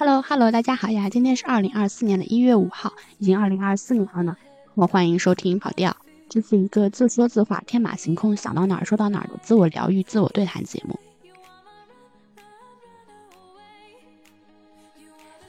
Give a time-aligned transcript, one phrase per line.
[0.00, 1.10] Hello Hello，大家好呀！
[1.10, 4.34] 今天是二零二四年的一月五号，已经二零二四年了呢。
[4.74, 5.94] 我欢迎收听跑调，
[6.26, 10.98] 这是一个自说自话、天马行空、想到哪儿说到哪儿的自我疗愈、自我对谈节目。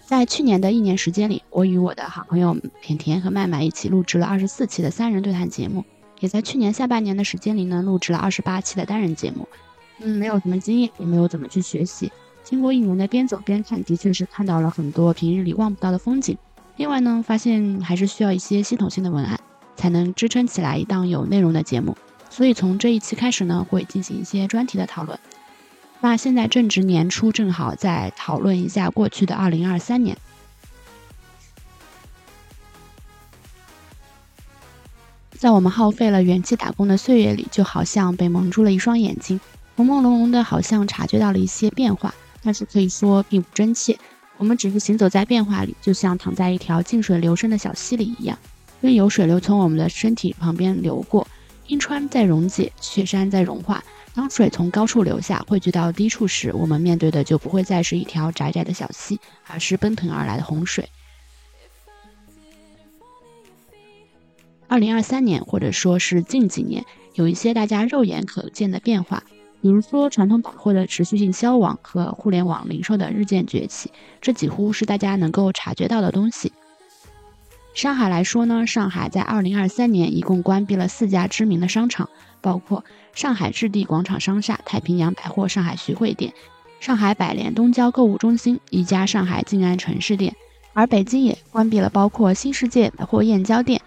[0.06, 5.86] 在去年的一年时间里，我与我的好朋友甜甜和麦麦一起录制了二十四期的三人对谈节目，
[6.20, 9.48] 也在去年下半年的时间里呢，录制了二十八期的单人节目。
[10.00, 12.12] 嗯，没有什么经验，也没有怎么去学习。
[12.44, 16.38] 经过一年的边走边看，的确是看到了很多平日里望不到的风景。
[16.78, 19.40] 另外呢，发现还是需要一些系统性的文案，
[19.76, 21.96] 才能支撑起来一档有内容的节目。
[22.30, 25.20] 所以从这一期开始呢，会进行一些专题的讨论。
[26.00, 30.18] 那现在正值年初，正好在讨论一下过去的二零二三年。
[35.32, 39.40] 在我们耗费了元气打工的岁月里，就好像被蒙住了一双眼睛，
[39.76, 43.98] 朦朦胧胧的，好像察觉到了一些变化，但是可以说并不真切。
[44.38, 48.38] 我们只是行走在变化里，就像躺在一条静水流深的小溪里一样，
[48.82, 51.28] 任由水流从我们的身体旁边流过，
[51.68, 53.84] 冰川在溶解，雪山在融化。
[54.14, 60.90] 当水从高处流下，汇聚到低处时，我们面对的就不会再是一条窄窄的小溪，而是奔腾而来的洪水。
[64.68, 69.24] 二零二三年，或者说是近几年，有一些大家肉眼可见的变化，
[69.62, 76.52] 比如说传统百货的持续性消亡和互联网零售的日渐崛起，这几乎是大家能够察觉到的东西。
[77.74, 82.10] 上海来说呢，上海在二零二三年一共关闭了四家知名的商场，
[82.42, 86.34] 包括上海置地广场商厦、太平洋百货上海徐汇店、
[86.80, 90.36] 上海百联东郊购物中心一家上海静安城市店，
[90.74, 93.80] 而北京也关闭了包括新世界百货燕郊店、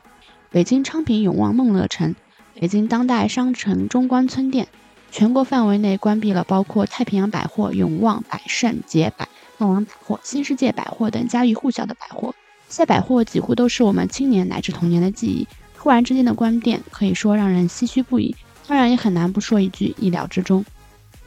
[0.51, 2.15] 北京昌平永旺梦乐城、
[2.55, 4.69] 北京当代商城中关村店，
[5.17, 12.35] 全国范围内关闭了包括太平洋百货、永旺、百盛、捷百、凤凰百货、新世界百货等家喻户晓的百货。
[12.69, 15.47] 这些百货几乎都是我们青年乃至童年的记忆，
[15.79, 18.35] 突然之间的关店，可以说让人唏嘘不已。
[18.67, 20.65] 当然，也很难不说一句意料之中。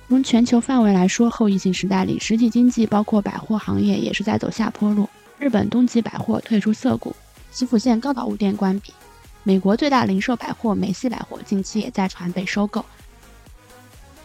[0.10, 5.08] 从全球范围来说，后疫情时代里，实体经济包括百货行业也是在走下坡路。
[5.40, 7.16] 日本东急百货退出涩谷，
[7.52, 8.92] 吉普县高岛屋店关闭，
[9.44, 12.84] 美国最大零售百货梅西百货近期也在传被收购。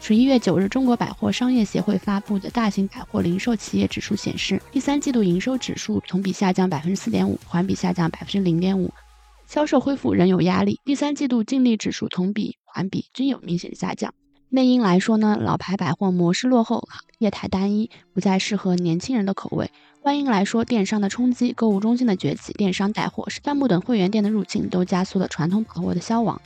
[0.04, 8.92] 十一月九日，中国百货商业协会发布的大型百货零售企业指数显示，第三季度营收指数同比下降百分之四点五，环比下降百分之零点五，
[9.46, 10.80] 销售恢复仍有压力。
[10.84, 14.12] 第三季度净利指数同比、环比均有明显下降。
[14.48, 19.70] 内因来说呢，老牌百货模式落后，业态单一，不再适合年轻人的口味。
[20.02, 26.42] 外因来说，电商的冲击、购物中心的崛起、电商带货、弹幕等会员店的入侵，都加速了传统百货的消亡。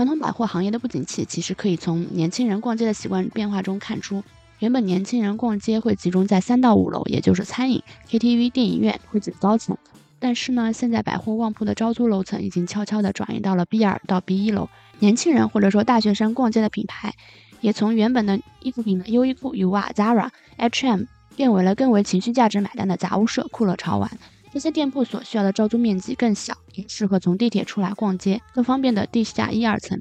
[0.00, 4.24] 传统百货行业的不景气，其实可以从年轻人逛街的习惯变化中看出。
[4.58, 9.76] 原本年轻人逛街会集中在三到五楼，也就是餐饮、KTV、电影院或者高层。
[10.18, 14.70] 但是呢，现在百货旺铺的招租楼层已经悄悄地转移到了 B 二到 B 一楼。
[15.00, 17.12] 年轻人或者说大学生逛街的品牌，
[17.60, 21.02] 也从原本的衣服品的优衣库、U R、Zara、H&M
[21.36, 24.10] 变为了更为情绪价值买单的杂物社、酷乐潮玩。
[24.52, 30.00] 这些店铺所需要的招租面积更小，也适合从地铁出来逛街更方便的地下一二层。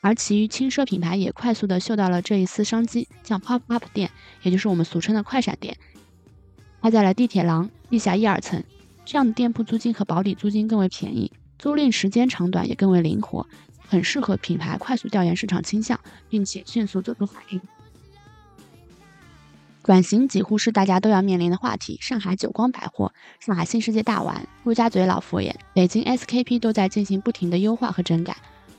[0.00, 4.08] 而其余轻奢品牌也快速的嗅到了这一丝商机，像 pop up 店，
[4.42, 5.76] 也就是我们俗称的快闪店，
[6.80, 8.62] 开在了地铁廊地下一二层。
[9.04, 13.44] 这样的店铺租金和保底租金更为便宜，租赁时间长短也更为灵活，
[13.88, 15.98] 很适合品牌快速调研市场倾向，
[16.28, 17.60] 并且迅速做出反应。
[19.88, 21.96] 转型几乎是大家都要面临的话题。
[22.02, 23.10] 上海久光百货、
[23.40, 28.36] 上海新世界大丸、陆家嘴老佛爷、北京 SKP 都在进行不停的优化和整改，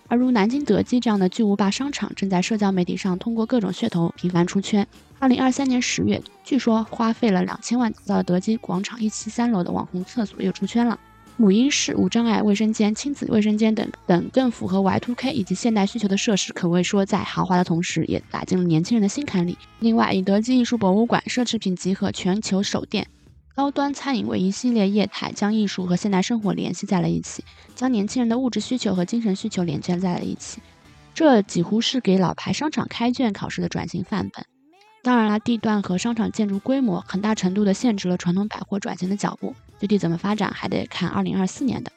[0.08, 4.86] 而如南京德基这样的巨无霸商场，正在社交媒体上通过各种噱头频繁出圈。
[5.18, 11.00] 二零二三年十月，据说花费了两千万打造的德基广场一期三楼的网红厕所又出圈了。
[11.40, 19.58] 母婴室、无障碍卫生间、亲子卫生间等等更符合 Y2K 以及现代需求的设施，可谓说在豪华的同时，也打进了年轻人的心坎里。
[19.80, 23.08] 另外，以德基艺术博物馆奢侈品集合全球首店、
[23.56, 30.62] 高端餐饮为一系列业态，将艺术和现代生活联系在了一起，将年轻人的物质需求和精神需求连接在了一起。
[31.14, 34.44] 这几乎是给老牌商场开卷考试的转型范本。
[35.02, 39.56] 当然了，地段和商场建筑规模很大程度的限制了传统百货转型的脚步。
[39.80, 41.92] 具体怎么发展，还得看二零二四年的。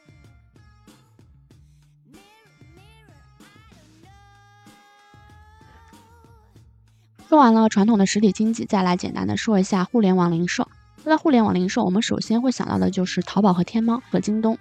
[7.28, 10.68] 说完了传统的实体经济，再来简单的说一下互联网零售。
[11.02, 14.58] 说到互联网零售，我们首先会想到的就是淘宝和天猫和京东。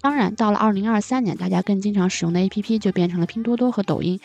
[0.00, 4.20] 当然，到了二零二三年，大家更经常使用的 APP 就变成了拼多多和抖音。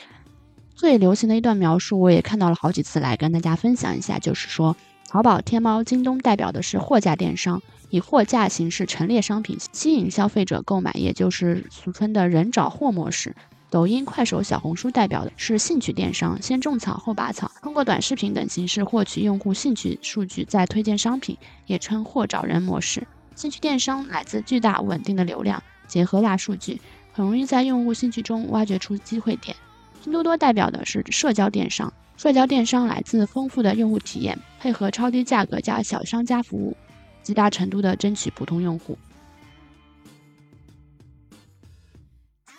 [0.75, 4.75] 最流行的一段描述，我也看到了好几次，来跟大家分享一下，就是说。
[5.07, 13.35] 淘宝、天猫、京东代表的是货架电商，以货架形式陈列商品，吸引消费者购买，也就是俗称的人找货模式。
[13.69, 23.07] 抖音、快手、小红书代表的是兴趣电商，先种草后拔草，通过短视频等形式获取用户兴趣数据，再推荐商品，也称货找人模式。
[23.35, 26.81] 兴趣电商来自巨大稳定的流量，结合大数据，
[27.13, 29.55] 很容易在用户兴趣中挖掘出机会点。
[30.03, 31.91] 拼多多代表的是社交电商。
[32.23, 36.77] 社交电商来自丰富的用户体验，配合超低价格加小商家服务，
[37.21, 38.97] 极大程度的争取普通用户。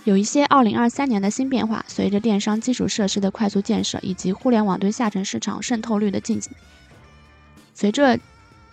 [0.05, 6.39] 有一些2023年的新变化，随着电商基础设施的快速建设以及互联网对下沉市场渗透率的进，
[7.73, 8.21] 随着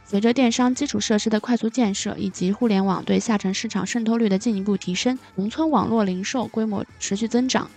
[0.04, 7.72] 随着电商基础设施的快速建设以及互联网对下沉市场渗透率的进一步提升，农村网络零售规模持续增长。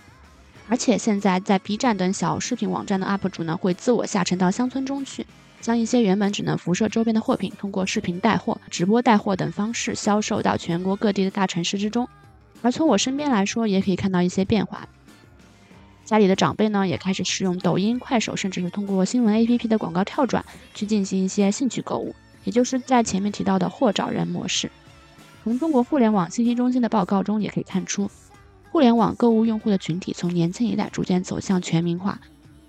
[0.67, 5.25] 而且现在在 B 站等小视频网站的 UP 主呢，会自我下沉到乡村中去，
[5.61, 12.07] 将一些原本只能辐射周边的货品，通过视频带货、直播带货等方式销售到全国各地的大城市之中。
[12.63, 14.87] 而从我身边来说，也可以看到一些变化。
[16.03, 24.71] 家里的长辈呢，也开始使用抖音、快手，甚至是通过新闻 APP 的广告跳转去进行一些兴趣购物，也就是在前面提到的货找人模式。
[25.43, 28.09] 从中国互联网信息中心的报告中也可以看出。
[28.75, 32.19] 互联网购物用户的群体从年轻一代逐渐走向全民化，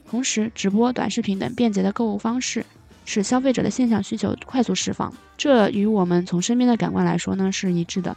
[0.08, 2.64] 同时直播、短视频等便捷的购物方式
[3.05, 8.17] 使消费者的线上需求快速释放，这与我们从身边的感官来说呢是一致的。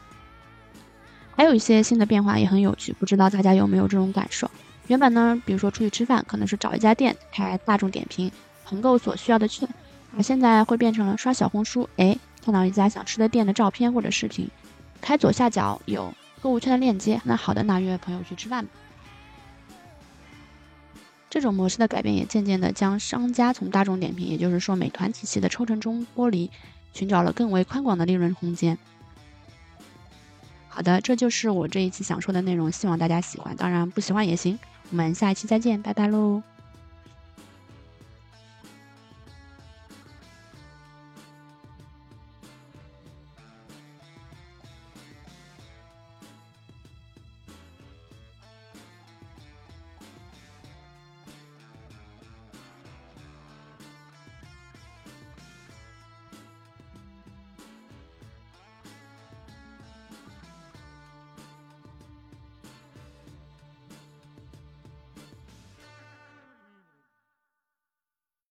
[1.35, 4.51] 还有一些新的变化也很有趣，不知道大家有没有这种感受？
[4.85, 8.31] 原本呢，比如说出去吃饭，可能是找一家店开大众点评
[8.67, 9.67] 团购所需要的券，
[10.15, 12.15] 而现在会变成了刷小红书，哎，
[12.45, 14.47] 看到一家想吃的店的照片或者视频，
[15.01, 16.13] 开左下角有。
[16.41, 18.71] 购物圈的链接，那好的，那约朋友去吃饭吧。
[21.29, 26.49] 这种模式的改变也渐渐的将商家从大众点评，也就是说美团体系的抽成中剥离，
[26.91, 28.77] 寻找了更为宽广的利润空间。
[30.67, 34.57] 好的，这就是我这一期想说的内容，希望大家喜欢，当然不喜欢也行。
[34.89, 36.41] 我们下一期再见，拜拜喽。